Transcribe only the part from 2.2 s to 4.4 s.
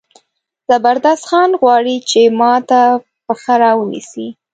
ما ته پښه را ونیسي.